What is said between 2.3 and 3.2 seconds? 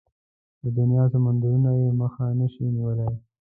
نشي نيولای.